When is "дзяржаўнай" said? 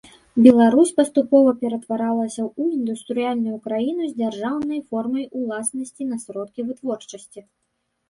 4.19-4.85